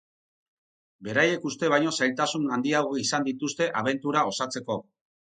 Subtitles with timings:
[1.07, 4.85] Beraiek uste baino zailtasun handiagoak izan dituzte abentura osatzeko.